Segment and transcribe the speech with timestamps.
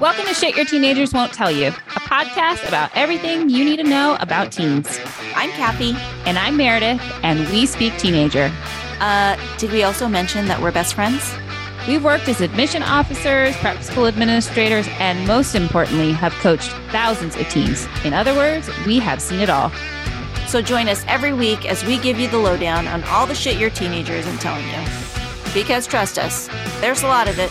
[0.00, 3.84] Welcome to Shit Your Teenagers Won't Tell You, a podcast about everything you need to
[3.84, 4.98] know about teens.
[5.34, 5.92] I'm Cathy.
[6.24, 8.50] And I'm Meredith, and we speak teenager.
[9.00, 11.34] Uh, did we also mention that we're best friends?
[11.86, 17.46] We've worked as admission officers, prep school administrators, and most importantly, have coached thousands of
[17.50, 17.86] teens.
[18.04, 19.70] In other words, we have seen it all.
[20.46, 23.58] So join us every week as we give you the lowdown on all the shit
[23.58, 24.88] your teenager isn't telling you.
[25.52, 26.48] Because trust us,
[26.80, 27.50] there's a lot of it.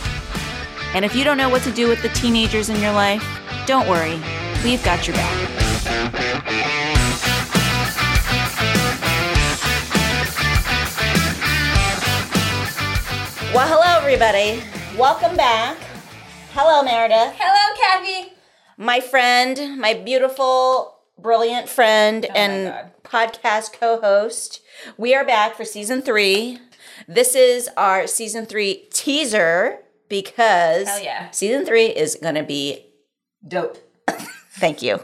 [0.94, 3.26] And if you don't know what to do with the teenagers in your life,
[3.66, 4.22] don't worry,
[4.64, 5.50] we've got your back.
[13.56, 14.62] Well, hello, everybody.
[14.96, 15.78] Welcome back.
[16.54, 17.34] Hello, Meredith.
[17.40, 18.34] Hello, Cathy.
[18.78, 24.62] My friend, my beautiful, brilliant friend, Oh and podcast co host.
[24.98, 26.60] We are back for season three.
[27.08, 29.80] This is our season three teaser
[30.14, 31.32] because Hell yeah.
[31.32, 32.86] season three is going to be
[33.48, 33.80] Dope.
[34.52, 35.00] Thank you.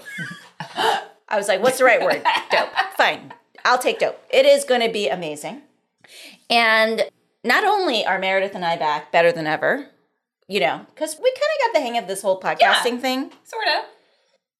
[1.27, 2.21] I was like, what's the right word?
[2.51, 2.69] Dope.
[2.95, 3.33] Fine.
[3.65, 4.17] I'll take dope.
[4.29, 5.63] It is going to be amazing.
[6.49, 7.03] And
[7.43, 9.87] not only are Meredith and I back better than ever,
[10.47, 13.31] you know, because we kind of got the hang of this whole podcasting thing.
[13.43, 13.85] Sort of.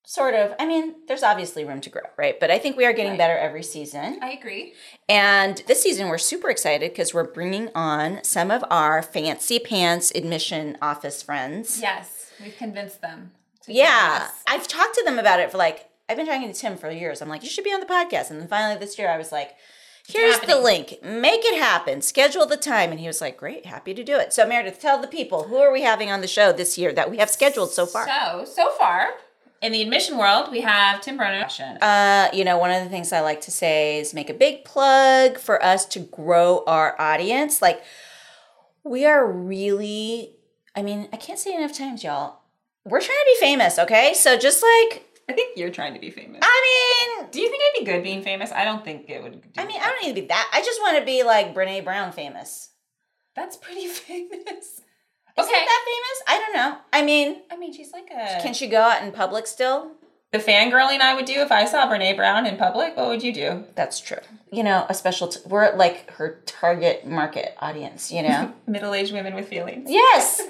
[0.05, 0.53] Sort of.
[0.59, 2.39] I mean, there's obviously room to grow, right?
[2.39, 3.17] But I think we are getting Right.
[3.19, 4.19] better every season.
[4.23, 4.73] I agree.
[5.07, 10.11] And this season, we're super excited because we're bringing on some of our fancy pants
[10.15, 11.79] admission office friends.
[11.79, 13.33] Yes, we've convinced them.
[13.67, 14.29] Yeah.
[14.47, 17.21] I've talked to them about it for like I've been talking to Tim for years.
[17.21, 19.31] I'm like, you should be on the podcast, and then finally this year I was
[19.31, 19.51] like,
[20.07, 23.93] here's the link, make it happen, schedule the time, and he was like, great, happy
[23.93, 24.33] to do it.
[24.33, 27.11] So Meredith, tell the people who are we having on the show this year that
[27.11, 28.07] we have scheduled so far.
[28.07, 29.09] So, so far,
[29.61, 31.47] in the admission world, we have Tim Brennan.
[31.81, 34.63] Uh, you know, one of the things I like to say is make a big
[34.63, 37.61] plug for us to grow our audience.
[37.61, 37.83] Like,
[38.83, 40.35] we are really,
[40.75, 42.39] I mean, I can't say enough times, y'all.
[42.85, 44.13] We're trying to be famous, okay?
[44.13, 46.39] So just like, I think you're trying to be famous.
[46.41, 48.51] I mean, Do you think I'd be good being famous?
[48.51, 49.41] I don't think it would.
[49.41, 50.49] Do I mean, I don't need to be that.
[50.53, 52.69] I just want to be like Brene Brown famous.
[53.35, 54.81] That's pretty famous.
[55.37, 55.53] Is Okay.
[55.65, 56.23] that famous?
[56.27, 56.77] I don't know.
[56.93, 58.41] I mean, I mean, she's like a.
[58.41, 59.91] can she go out in public still?
[60.31, 62.95] the fangirling I would do if I saw Brene Brown in public?
[62.95, 63.63] What would you do?
[63.73, 64.19] That's true.
[64.51, 65.27] You know, a special.
[65.29, 68.11] T- we're like her target market audience.
[68.11, 68.53] You know.
[68.67, 69.89] Middle-aged women with feelings.
[69.89, 70.41] yes.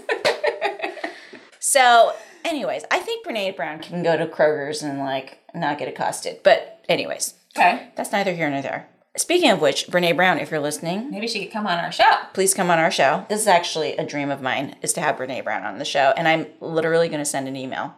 [1.59, 2.13] so,
[2.45, 6.41] anyways, I think Brene Brown can go to Kroger's and like not get accosted.
[6.43, 7.89] But, anyways, Okay.
[7.95, 8.87] that's neither here nor there.
[9.17, 12.09] Speaking of which, Brene Brown, if you're listening, Maybe she could come on our show.
[12.33, 13.25] please come on our show.
[13.27, 16.13] This is actually a dream of mine is to have Brene Brown on the show,
[16.15, 17.95] and I'm literally going to send an email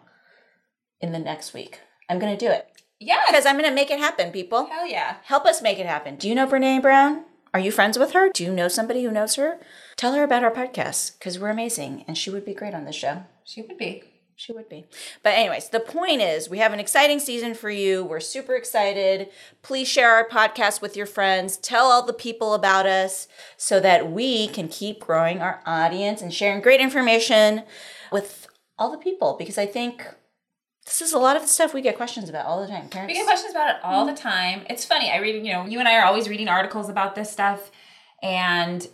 [1.01, 1.79] in the next week.
[2.09, 2.65] I'm going to do it
[2.99, 4.65] Yeah, because I'm going to make it happen, people.
[4.67, 5.17] Hell yeah.
[5.23, 6.15] Help us make it happen.
[6.15, 7.25] Do you know Brene Brown?
[7.53, 8.29] Are you friends with her?
[8.29, 9.59] Do you know somebody who knows her?
[9.97, 12.93] Tell her about our podcast because we're amazing and she would be great on the
[12.93, 13.23] show.
[13.43, 14.03] She would be.
[14.41, 14.85] She would be.
[15.21, 18.03] But, anyways, the point is we have an exciting season for you.
[18.03, 19.29] We're super excited.
[19.61, 21.57] Please share our podcast with your friends.
[21.57, 26.33] Tell all the people about us so that we can keep growing our audience and
[26.33, 27.61] sharing great information
[28.11, 28.47] with
[28.79, 30.07] all the people because I think
[30.87, 32.89] this is a lot of the stuff we get questions about all the time.
[32.89, 33.11] Parents.
[33.11, 34.65] We get questions about it all the time.
[34.71, 35.11] It's funny.
[35.11, 37.69] I read, you know, you and I are always reading articles about this stuff.
[38.23, 38.87] And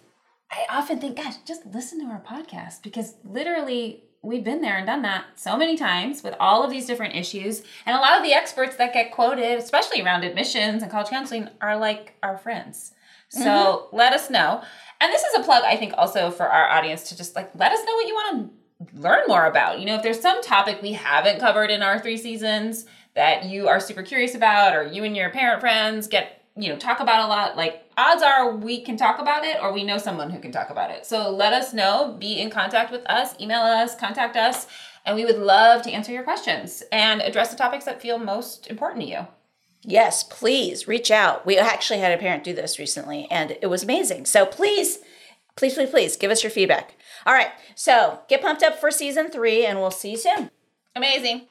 [0.51, 4.85] I often think, gosh, just listen to our podcast because literally we've been there and
[4.85, 7.63] done that so many times with all of these different issues.
[7.85, 11.49] And a lot of the experts that get quoted, especially around admissions and college counseling,
[11.61, 12.93] are like our friends.
[13.29, 13.95] So mm-hmm.
[13.95, 14.63] let us know.
[14.99, 17.71] And this is a plug, I think, also for our audience to just like let
[17.71, 18.51] us know what you want
[18.81, 19.79] to learn more about.
[19.79, 23.67] You know, if there's some topic we haven't covered in our three seasons that you
[23.67, 27.25] are super curious about, or you and your parent friends get, you know, talk about
[27.25, 30.39] a lot, like odds are we can talk about it or we know someone who
[30.39, 31.05] can talk about it.
[31.05, 34.67] So let us know, be in contact with us, email us, contact us,
[35.05, 38.67] and we would love to answer your questions and address the topics that feel most
[38.67, 39.27] important to you.
[39.83, 41.45] Yes, please reach out.
[41.45, 44.25] We actually had a parent do this recently and it was amazing.
[44.25, 44.99] So please,
[45.55, 46.95] please, please, please give us your feedback.
[47.25, 47.51] All right.
[47.75, 50.49] So get pumped up for season three and we'll see you soon.
[50.95, 51.47] Amazing.